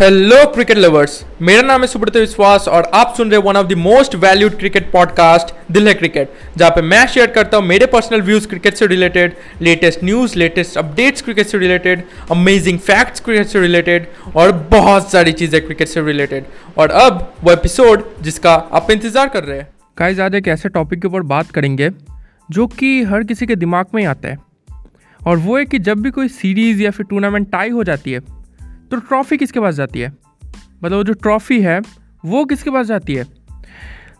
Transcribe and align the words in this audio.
Hello 0.00 0.36
cricket 0.46 0.78
lovers 0.78 1.24
मेरा 1.42 1.62
नाम 1.62 1.80
है 1.80 1.86
सुब्रत 1.86 2.16
विश्वास 2.16 2.68
और 2.68 2.82
आप 2.94 3.14
सुन 3.16 3.30
रहे 3.30 3.40
one 3.40 3.56
of 3.56 3.66
the 3.66 3.72
most 3.72 4.14
valued 4.14 4.58
cricket 4.58 4.90
podcast 4.92 5.72
दिल 5.72 5.88
है 5.88 5.94
क्रिकेट 5.94 6.32
जहाँ 6.56 6.70
पे 6.70 6.82
मैं 6.82 7.06
शेयर 7.06 7.26
करता 7.26 7.56
हूँ 7.56 7.66
मेरे 7.66 7.86
पर्सनल 7.86 8.22
व्यूज़ 8.22 8.48
क्रिकेट 8.48 8.74
से 8.74 8.86
related 8.86 9.32
latest 9.62 10.04
news 10.04 10.38
latest 10.38 10.76
updates 10.78 11.22
cricket 11.22 11.46
से 11.46 11.58
रिलेटेड 11.58 12.04
अमेजिंग 12.30 12.78
फैक्ट्स 12.78 13.20
क्रिकेट 13.20 13.46
से 13.46 13.60
रिलेटेड 13.60 14.06
और 14.36 14.52
बहुत 14.52 15.10
सारी 15.12 15.32
चीज़ें 15.32 15.64
क्रिकेट 15.64 15.88
से 15.88 16.02
रिलेटेड 16.02 16.44
और 16.78 16.90
अब 16.90 17.32
वो 17.44 17.52
एपिसोड 17.52 18.04
जिसका 18.22 18.54
आप 18.54 18.90
इंतज़ार 18.90 19.28
कर 19.28 19.44
रहे 19.44 19.58
हैं। 19.58 19.68
गाइस 19.98 20.20
आज 20.20 20.34
एक 20.34 20.48
ऐसे 20.48 20.68
टॉपिक 20.68 21.02
के 21.02 21.08
ऊपर 21.08 21.20
बात 21.20 21.50
करेंगे 21.50 21.90
जो 22.50 22.66
कि 22.66 23.02
हर 23.02 23.24
किसी 23.24 23.46
के 23.46 23.56
दिमाग 23.56 23.86
में 23.94 24.04
आता 24.04 24.28
है। 24.28 24.38
और 25.26 25.36
वो 25.36 25.58
है 25.58 25.64
कि 25.64 25.78
जब 25.78 26.00
भी 26.00 26.10
कोई 26.10 26.28
सीरीज़ 26.28 26.82
या 26.82 26.90
फिर 26.90 27.06
टूर्नामेंट 27.06 27.50
टाई 27.50 27.70
हो 27.70 27.84
जाती 27.84 28.12
है 28.12 28.35
तो 28.90 28.96
ट्रॉफ़ी 28.98 29.36
किसके 29.36 29.60
पास 29.60 29.74
जाती 29.74 30.00
है? 30.00 30.12
मतलब 30.84 31.02
जो 31.02 31.12
ट्रॉफ़ी 31.12 31.60
है 31.60 31.80
वो 32.24 32.44
किसके 32.44 32.70
पास 32.70 32.86
जाती 32.86 33.14
है? 33.14 33.24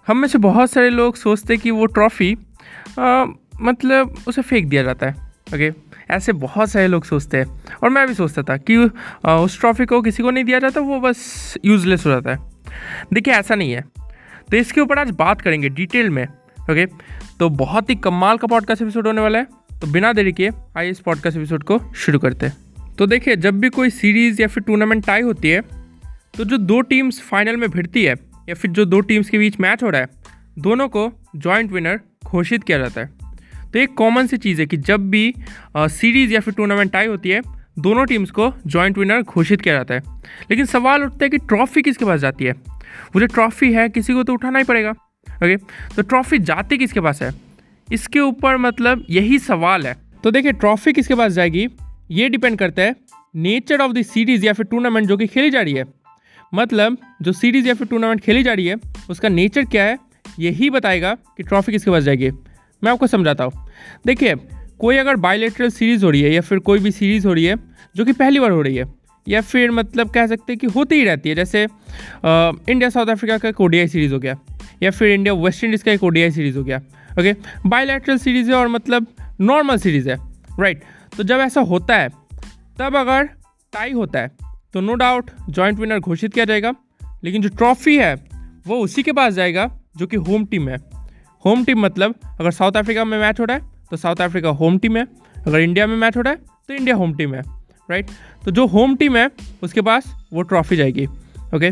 हम 0.07 0.17
में 0.17 0.29
से 0.29 0.39
बहुत 0.39 0.71
सारे 0.71 0.91
लोग 0.91 1.17
सोचते 1.17 1.55
हैं 1.55 1.63
कि 1.63 1.71
वो 1.71 1.87
ट्रॉफ़ी 1.87 2.37
मतलब 3.61 4.15
उसे 4.29 4.43
फेंक 4.43 4.69
दिया 4.69 4.83
जाता 4.83 5.07
है। 5.07 5.13
ओके? 5.55 5.73
ऐसे 6.11 6.33
बहुत 6.33 6.71
सारे 6.71 6.87
लोग 6.87 7.05
सोचते 7.05 7.39
हैं। 7.39 7.63
और 7.83 7.91
मैं 7.91 8.07
भी 8.09 8.15
सोचता 8.15 8.43
था 8.43 8.57
कि 8.57 8.91
आ, 9.27 9.35
उस 9.35 9.59
ट्रॉफ़ी 9.61 9.87
को 9.87 10.01
किसी 10.03 10.23
को 10.23 10.31
नहीं 10.31 10.45
दिया 10.45 10.59
जाता 10.59 10.81
वो 10.81 11.01
बस 11.01 11.55
यूज़लेस 11.65 12.07
हो 12.07 12.11
जाता 12.11 12.31
है। 12.31 12.51
देखिए 13.13 13.35
ऐसा 13.35 13.55
नहीं 13.55 13.73
है। 13.73 13.85
तो 14.51 14.57
इसके 14.57 14.81
ऊपर 14.81 14.99
आज 14.99 15.11
बात 15.11 15.41
करेंगे 15.41 15.69
डिटेल 15.69 16.11
में। 16.11 16.27
ओके? 16.63 16.87
तो 17.39 17.49
बहुत 17.49 17.91
ही 17.91 17.95
कमाल 17.95 18.39
का 18.39 18.47
पॉडकास्ट 18.47 18.83
एपिसोड 18.83 19.07
होने 19.07 19.21
वाला 19.21 19.39
है। 19.39 19.47
तो 19.81 19.87
बिना 19.87 20.13
देरी 20.13 20.33
किए 20.33 20.51
आइए 20.77 20.91
इस 20.91 21.01
पॉडकास्ट 21.01 21.37
एपिसोड 21.37 21.63
को 21.63 21.81
शुरू 21.95 22.19
करते 22.19 22.47
हैं। 22.47 22.66
तो 22.99 23.07
देखिए, 23.07 23.37
जब 23.37 23.61
भी 23.61 23.69
कोई 23.69 23.91
सीरीज़ 23.91 24.43
या 24.43 24.49
फिर 24.49 24.63
टूर्नामेंट 24.63 25.07
टाई 25.07 25.23
होती 25.23 25.49
है 25.49 25.61
तो 26.37 26.45
जो 26.45 26.57
दो 26.59 26.81
टीम्स 26.81 27.21
फाइनल 27.21 27.57
में 27.57 27.71
भिड़ती 27.71 28.05
है, 28.05 28.15
या 28.49 28.55
फिर 28.55 28.71
जो 28.71 28.85
दो 28.85 29.01
टीम्स 29.01 29.29
के 29.31 29.39
बीच 29.39 29.61
मैच 29.61 29.83
हो 29.83 29.91
रहा 29.91 30.01
है, 30.01 30.09
दोनों 30.59 30.89
को 30.89 31.13
जॉइंट 31.37 31.73
विनर 31.73 32.01
घोषित 32.25 32.65
किया 32.65 32.79
जाता 32.79 33.01
है। 33.01 33.11
तो 33.73 33.79
एक 33.79 33.95
कॉमन 33.95 34.27
सी 34.27 34.37
चीज़ 34.37 34.61
है 34.61 34.67
कि 34.67 34.77
जब 34.77 35.09
भी 35.11 35.35
सीरीज़ 35.77 36.33
या 36.33 36.41
फिर 36.41 36.55
टूर्नामेंट 36.55 36.93
टाई 36.93 37.07
होती 37.07 37.31
है, 37.31 37.41
दोनों 37.79 38.05
टीम्स 38.07 38.31
को 38.31 38.53
जॉइंट 38.67 38.99
विनर 38.99 39.23
घोषित 39.23 39.61
किया 39.61 39.75
जाता 39.75 39.95
है। 39.95 40.03
लेकिन 40.51 40.65
सवाल 40.65 41.03
उठता 41.03 41.25
है 41.25 41.29
कि 41.29 41.39
ट्रॉफ़ी 41.39 41.83
किसके 41.83 42.05
पास 42.05 42.21
जाती 42.21 42.45
है? 42.45 42.53
वो 42.53 43.21
जो 43.21 43.27
ट्रॉफ़ी 43.27 43.73
है, 43.73 43.89
किसी 43.89 44.13
को 44.13 44.23
तो 44.23 44.33
उठाना 44.33 44.59
ही 44.59 44.65
पड़ेगा। 44.65 44.91
ओके 44.91 45.57
तो 45.97 46.03
ट्रॉफ़ी 46.03 46.39
जाती 46.39 46.79
किसके 46.79 47.01
पास 47.01 47.23
है? 47.23 47.33
इसके 47.93 48.21
ऊपर 48.21 48.57
मतलब 48.57 49.05
यही 49.11 49.39
सवाल 49.39 49.87
है। 49.87 49.97
तो 50.25 50.31
देखिए 50.31 50.53
ट्रॉफ़ी 50.53 50.93
किसके 50.93 51.15
पास 51.15 51.33
जाएगी? 51.33 51.69
ये 52.11 52.29
डिपेंड 52.29 52.59
करता 52.59 52.83
है 52.83 52.95
नेचर 53.37 53.81
ऑफ़ 53.81 53.93
द 53.93 54.03
सीरीज़ 54.03 54.45
या 54.47 54.53
फिर 54.53 54.67
टूर्नामेंट 54.67 55.09
जो 55.09 55.17
कि 55.17 55.27
खेली 55.27 55.51
जा 55.51 55.61
रही 55.61 55.75
है। 55.75 55.85
मतलब 56.55 56.97
जो 57.23 57.33
सीरीज़ 57.33 57.69
या 57.69 57.75
फिर 57.75 57.87
टूर्नामेंट 57.87 58.21
खेली 58.21 58.43
जा 58.43 58.53
रही 58.53 58.67
है 58.67 58.77
उसका 59.11 59.29
नेचर 59.29 59.65
क्या 59.65 59.85
है 59.85 59.99
यही 60.39 60.71
बताएगा 60.71 61.15
कि 61.37 61.43
ट्रॉफी 61.43 61.73
किसके 61.73 61.91
पास 61.91 62.03
जाएगी। 62.03 62.31
मैं 62.85 62.91
आपको 62.93 63.07
समझाता 63.07 63.45
हूँ। 63.45 63.67
देखिए 64.07 64.35
कोई 64.79 64.97
अगर 64.97 65.17
बायोलेटरल 65.17 65.71
सीरीज़ 65.71 66.05
हो 66.05 66.11
रही 66.11 66.23
है 66.23 66.33
या 66.35 66.41
फिर 66.41 66.59
कोई 66.59 66.79
भी 66.79 66.91
सीरीज़ 66.91 67.27
हो 67.27 67.33
रही 67.33 67.45
है 67.45 67.57
जो 67.97 68.05
कि 68.05 68.13
पहली 68.13 68.41
बार 68.41 68.51
हो 68.51 68.63
रही 68.63 68.77
है 68.77 68.85
या 69.27 69.41
फिर 69.41 69.71
मतलब 69.71 70.11
कह 70.11 70.27
सकते 70.27 70.53
हैं 70.53 70.59
कि 70.59 70.67
होती 70.67 70.97
ही 70.97 71.05
रहती 71.05 71.29
है 71.29 71.35
जैसे 71.35 71.65
आ, 71.65 72.53
इंडिया 72.69 72.91
साउथ 72.91 73.07
अफ्रीका 73.07 73.39
का 73.39 73.49
एक 73.49 73.61
ओडीआई 73.61 73.89
सीरीज़ 73.89 74.13
हो 74.15 74.19
गया 74.19 74.39
या 74.83 74.91
फिर 74.91 75.11
इंडिया 75.11 75.35
वेस्ट 75.35 75.65
इंडीज़ 75.65 75.85
का 75.85 75.93
एक 75.93 76.05
ओडीआई 76.05 76.31
सीरीज़ 76.31 76.59
हो 76.59 76.65
गया 76.65 76.81
ओके 77.21 77.33
बायोलेटरल 77.67 78.19
सीरीज़ 78.19 78.51
है 78.51 78.57
और 78.57 78.69
मतलब 78.69 79.07
नॉर्मल 79.41 79.77
सीरीज़ 79.77 80.11
है 80.11 80.17
राइट 80.61 80.83
तो 81.17 81.23
जब 81.23 81.37
ऐसा 81.37 81.61
होता 81.63 81.97
है, 81.97 82.09
तब 82.79 82.97
अगर 82.97 83.29
टाई 83.73 83.93
होता 83.93 84.19
है 84.19 84.31
तो 84.73 84.81
नो 84.81 84.95
डाउट 84.95 85.31
जॉइंट 85.49 85.79
विनर 85.79 85.99
घोषित 85.99 86.35
किया 86.35 86.45
जाएगा। 86.45 86.75
लेकिन 87.25 87.43
जो 87.43 87.49
ट्रॉफी 87.49 87.97
है, 87.99 88.15
वो 88.67 88.77
उसी 88.77 89.03
के 89.03 89.13
पास 89.13 89.33
जाएगा, 89.35 89.71
जो 89.97 90.07
कि 90.07 90.17
होम 90.19 90.45
टीम 90.45 90.69
है। 90.69 90.77
होम 91.45 91.65
टीम 91.65 91.81
मतलब 91.81 92.15
अगर 92.41 92.51
साउथ 92.51 92.73
अफ्रीका 92.73 93.05
में 93.05 93.19
मैच 93.19 93.41
हो 93.41 93.45
रहा 93.45 93.57
है 93.57 93.63
तो 93.91 93.97
साउथ 93.97 94.17
अफ्रीका 94.17 94.49
होम 94.51 94.79
टीम 94.79 94.97
है। 94.97 95.07
अगर 95.47 95.61
इंडिया 95.61 95.87
में 95.87 95.97
मैच 95.97 96.17
हो 96.17 96.23
रहा 96.23 96.33
है 96.33 96.39
तो 96.69 96.75
इंडिया 96.75 96.97
होम 96.97 97.15
टीम 97.15 97.35
है 97.35 97.43
राइट 97.89 98.07
तो 98.45 98.51
जो 98.51 98.67
होम 98.67 98.97
टीम 98.97 99.17
है, 99.17 99.31
उसके 99.63 99.81
पास 99.81 100.13
वो 100.33 100.43
ट्रॉफी 100.43 100.77
जाएगी 100.77 101.07
ओके 101.55 101.71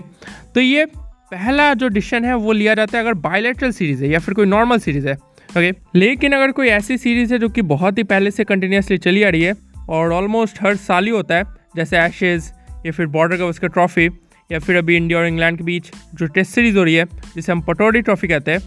तो 0.55 0.61
ये 0.61 0.85
पहला 0.87 1.73
जो 1.75 1.89
डिसीज़न 1.89 2.25
है, 2.25 2.35
वो 2.35 2.53
लिया 2.53 2.75
जाता 2.75 2.99
है 2.99 3.05
अगर 3.05 3.15
बायोलेट्रल 3.15 3.71
सीरीज़ 3.71 4.05
है 4.05 4.11
या 4.11 4.19
फिर 4.19 4.35
कोई 4.35 4.47
नॉर्मल 4.47 4.79
सीरीज़ 4.79 5.09
है। 5.09 5.17
ओके 5.57 5.71
लेकिन 5.95 6.33
अगर 6.33 6.53
कोई 6.53 6.69
ऐसी 6.69 6.97
सीरीज़ 6.99 7.33
है 7.33 7.39
जो 7.39 7.49
कि 7.49 7.63
बहुत 7.63 7.99
ही 7.99 8.03
पहले 8.03 8.31
से 8.31 8.45
कंटिन्यूसली 8.45 8.97
चली 8.99 9.23
आ 9.23 9.29
रही 9.29 9.43
है 9.43 9.55
और 9.89 10.13
ऑलमोस्ट 10.13 10.63
हर 10.63 10.77
साल 10.77 11.05
ही 11.05 11.11
होता 11.11 11.35
है, 11.35 11.45
जैसे 11.77 11.99
एशेज़ 11.99 12.51
या 12.87 12.93
फिर 12.93 13.07
बॉर्डर 13.07 13.37
का 13.37 13.45
उसका 13.45 13.69
ट्रॉफी 13.69 14.07
या 14.51 14.59
फिर 14.59 14.77
अभी 14.77 14.97
इंडिया 14.97 15.19
और 15.19 15.27
इंग्लैंड 15.27 15.59
के 15.59 15.65
बीच 15.65 15.91
जो 16.15 16.27
टेस्ट 16.27 16.53
सीरीज़ 16.53 16.79
हो 16.79 16.85
रही 16.85 16.95
है, 16.95 17.05
जिसे 17.35 17.53
हम 17.53 17.61
पटोरी 17.61 18.01
ट्रॉफी 18.03 18.29
कहते 18.29 18.51
हैं 18.51 18.61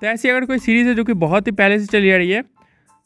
तो 0.00 0.06
ऐसी 0.06 0.28
अगर 0.28 0.44
कोई 0.44 0.58
सीरीज़ 0.58 0.88
है 0.88 0.94
जो 0.94 1.04
कि 1.04 1.12
बहुत 1.16 1.46
ही 1.46 1.52
पहले 1.52 1.78
से 1.78 1.86
चली 1.86 2.10
आ 2.10 2.16
रही 2.16 2.30
है 2.30 2.42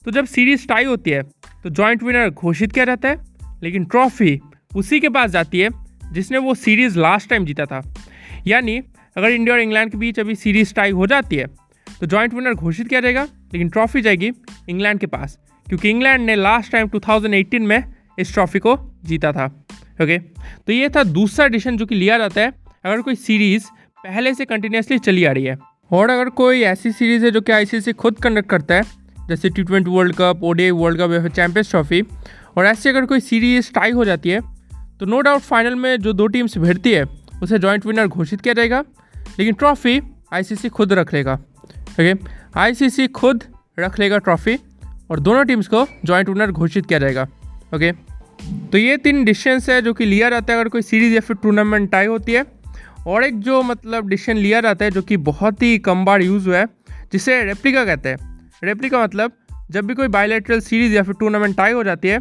तो 0.04 0.10
जब 0.10 0.24
सीरीज़ 0.26 0.66
टाई 0.68 0.84
होती 0.84 1.10
है 1.10 1.22
तो 1.62 1.70
जॉइंट 1.70 2.02
विनर 2.02 2.30
घोषित 2.30 2.72
किया 2.72 2.84
जाता 2.84 3.08
है, 3.08 3.16
लेकिन 3.62 3.84
ट्रॉफी 3.84 4.38
उसी 4.76 5.00
के 5.00 5.08
पास 5.08 5.30
जाती 5.30 5.60
है, 5.60 5.68
जिसने 6.12 6.38
वो 6.38 6.54
सीरीज़ 6.54 6.98
लास्ट 6.98 7.30
टाइम 7.30 7.44
जीता 7.44 7.66
था। 7.66 7.82
यानी 8.46 8.80
अगर 9.16 9.30
इंडिया 9.30 9.54
और 9.54 9.60
इंग्लैंड 9.60 9.90
के 9.90 9.98
बीच 9.98 10.20
अभी 10.20 10.34
सीरीज़ 10.34 10.74
टाई 10.74 10.90
हो 10.90 11.06
जाती 11.06 11.36
है 11.36 11.46
तो 12.02 12.06
जॉइंट 12.06 12.32
विनर 12.34 12.54
घोषित 12.54 12.88
किया 12.88 13.00
जाएगा, 13.00 13.22
लेकिन 13.52 13.68
ट्रॉफी 13.68 14.00
जाएगी 14.02 14.30
इंग्लैंड 14.68 15.00
के 15.00 15.06
पास, 15.06 15.38
क्योंकि 15.66 15.90
इंग्लैंड 15.90 16.24
ने 16.26 16.34
लास्ट 16.36 16.72
टाइम 16.72 16.88
2018 16.88 17.60
में 17.60 17.84
इस 18.18 18.32
ट्रॉफी 18.34 18.58
को 18.58 18.76
जीता 19.04 19.30
था। 19.32 19.44
ओके 20.02 20.18
तो 20.18 20.72
ये 20.72 20.88
था 20.88 21.02
दूसरा 21.04 21.44
एडिशन 21.46 21.76
जो 21.76 21.86
कि 21.86 21.94
लिया 21.94 22.16
जाता 22.18 22.40
है, 22.40 22.52
अगर 22.84 23.02
कोई 23.02 23.14
सीरीज़ 23.16 23.66
पहले 23.98 24.32
से 24.34 24.44
कंटिन्यूसली 24.44 24.98
चली 24.98 25.24
आ 25.24 25.32
रही 25.32 25.44
है, 25.44 25.56
और 25.90 26.10
अगर 26.10 26.28
कोई 26.32 26.62
ऐसी 26.62 26.92
सीरीज़ 26.92 27.24
है 27.24 27.30
जो 27.30 27.40
कि 27.40 27.52
आईसीसी 27.52 27.92
खुद 27.92 28.18
कंडक्ट 28.22 28.48
करता 28.50 28.74
है, 28.74 28.82
जैसे 29.28 29.50
T 29.50 29.62
twenty 29.62 29.90
World 29.90 30.16
Cup 30.18 30.40
ODI 30.42 30.70
World 30.72 31.00
Cup 31.00 31.12
या 31.12 31.20
फिर 31.22 31.30
चैंपियंस 31.30 31.70
ट्रॉफी 31.70 32.02
और 32.56 32.66
ऐसी 32.66 32.88
अगर 32.88 33.06
कोई 33.06 33.20
सीरीज़ 33.20 33.72
टाई 33.74 33.90
हो 33.90 34.04
जाती 34.04 34.30
है 34.30 34.40
तो 35.00 35.06
नो 35.06 35.20
डाउट 35.20 35.40
फाइनल 35.42 35.74
में 35.74 35.96
जो 35.96 36.12
दो 36.12 36.26
टीम्स 36.26 36.58
भिड़ती 36.58 36.92
है, 36.92 37.04
उसे 37.42 37.58
जॉइंट 37.58 37.86
विनर 37.86 38.06
घोषित 38.06 38.40
किया 38.40 38.54
जाएगा, 38.54 38.84
लेकिन 39.38 39.54
ट्रॉफी 39.54 40.00
आईसीसी 40.32 40.68
खुद 40.68 40.92
रख 40.92 41.14
लेगा। 41.14 41.38
ओके 41.92 42.14
आईसीसी 42.56 43.06
खुद 43.08 43.44
रख 43.78 43.98
लेगा 43.98 44.18
ट्रॉफी 44.18 44.58
और 45.10 45.20
दोनों 45.20 45.44
टीम्स 45.44 45.68
को 45.68 45.86
जॉइंट 46.04 46.28
विनर 46.28 46.50
घोषित 46.50 46.86
किया 46.86 46.98
जाएगा। 46.98 47.28
ओके 47.74 47.92
तो 48.72 48.78
ये 48.78 48.96
तीन 48.96 49.24
डिसीजंस 49.24 49.68
है 49.70 49.82
जो 49.82 49.92
कि 49.94 50.04
लिया 50.04 50.30
जाता 50.30 50.52
है 50.52 50.60
अगर 50.60 50.68
कोई 50.68 50.82
सीरीज़ 50.82 51.14
या 51.14 51.20
फिर 51.20 51.36
टूर्नामेंट 51.36 51.90
टाई 51.90 52.06
होती 52.06 52.32
है। 52.32 52.44
और 53.06 53.24
एक 53.24 53.38
जो 53.40 53.62
मतलब 53.62 54.08
डिसीज़न 54.08 54.38
लिया 54.38 54.60
जाता 54.60 54.84
है 54.84 54.90
जो 54.90 55.02
कि 55.02 55.16
बहुत 55.16 55.62
ही 55.62 55.78
कम 55.78 56.04
बार 56.04 56.22
यूज़ 56.22 56.48
हुआ 56.48 56.56
है, 56.56 56.66
जिसे 57.12 57.44
रेप्लिका 57.44 57.84
कहते 57.84 58.08
हैं। 58.08 58.50
रेप्लिका 58.64 59.02
मतलब 59.02 59.32
जब 59.70 59.86
भी 59.86 59.94
कोई 59.94 60.08
बायोलेटरल 60.08 60.60
सीरीज़ 60.60 60.92
या 60.92 61.02
फिर 61.02 61.14
टूर्नामेंट 61.14 61.56
टाई 61.56 61.72
हो 61.72 61.84
जाती 61.84 62.08
है, 62.08 62.18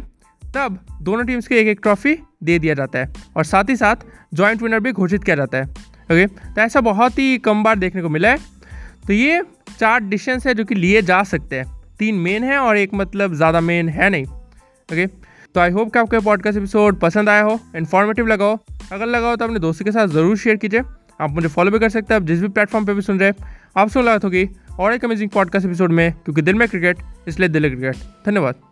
तब 0.54 0.78
दोनों 1.02 1.24
टीम्स 1.24 1.48
को 1.48 1.54
एक 1.54 1.66
एक 1.66 1.80
ट्रॉफी 1.82 2.18
दे 2.42 2.58
दिया 2.58 2.74
जाता 2.74 2.98
है। 2.98 3.12
और 3.36 3.44
साथ 3.44 3.64
ही 3.68 3.76
साथ 3.76 3.96
जॉइंट 4.34 4.62
विनर 4.62 4.80
भी 4.80 4.92
घोषित 4.92 5.24
किया 5.24 5.36
जाता 5.36 5.58
है। 5.58 5.64
ओके 5.64 6.26
तो 6.26 6.60
ऐसा 6.60 6.80
बहुत 6.80 7.18
ही 7.18 7.38
कम 7.38 7.62
बार 7.62 7.78
देखने 7.78 8.02
को 8.02 8.08
मिला 8.08 8.30
है। 8.30 8.38
तो 9.06 9.12
ये 9.12 9.42
चार 9.82 10.00
डिशेंस 10.02 10.46
हैं 10.46 10.54
जो 10.54 10.64
कि 10.64 10.74
लिए 10.74 11.00
जा 11.04 11.22
सकते 11.24 11.56
हैं। 11.56 11.66
तीन 11.98 12.14
मेन 12.20 12.44
है 12.44 12.58
और 12.58 12.76
एक 12.76 12.94
मतलब 12.94 13.34
ज़्यादा 13.34 13.60
मेन 13.62 13.88
है 13.88 14.10
नहीं। 14.10 14.24
ओके 14.24 15.06
तो 15.06 15.60
आई 15.60 15.70
होप 15.70 15.92
कि 15.92 15.98
आपको 15.98 16.20
पॉडकास्ट 16.20 16.58
एपिसोड 16.58 16.98
पसंद 17.00 17.28
आया 17.28 17.42
हो 17.42 17.58
इन्फॉर्मेटिव 17.76 18.26
लगा 18.26 18.44
हो। 18.44 18.58
अगर 18.92 19.06
लगा 19.06 19.28
हो 19.28 19.36
तो 19.36 19.44
अपने 19.44 19.58
दोस्तों 19.58 19.84
के 19.84 19.92
साथ 19.92 20.06
ज़रूर 20.08 20.36
शेयर 20.38 20.56
कीजिए। 20.56 20.80
आप 21.20 21.30
मुझे 21.30 21.48
फॉलो 21.48 21.70
भी 21.70 21.78
कर 21.78 21.88
सकते 21.90 22.14
हैं, 22.14 22.20
आप 22.20 22.26
जिस 22.26 22.40
भी 22.40 22.48
प्लेटफॉर्म 22.48 22.86
पर 22.86 22.94
भी 22.94 23.02
सुन 23.02 23.18
रहे 23.20 23.28
हैं। 23.28 23.36
आप 23.36 23.78
आपसे 23.78 24.00
मुलाकात 24.00 24.24
होगी 24.24 24.48
और 24.78 24.92
एक 24.92 25.04
अमेजिंग 25.04 25.30
पॉडकास्ट 25.30 25.66
एपिसोड 25.66 25.92
में, 25.92 26.12
क्योंकि 26.14 26.42
दिल 26.42 26.54
में 26.54 26.68
क्रिकेट 26.68 26.98
इसलिए 27.28 27.48
दिल 27.48 27.68
क्रिकेट 27.68 27.96
धन्यवाद। 28.26 28.71